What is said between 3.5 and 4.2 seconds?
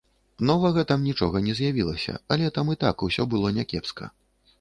някепска.